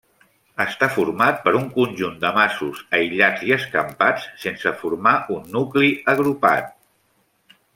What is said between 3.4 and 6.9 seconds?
i escampats, sense formar un nucli agrupat.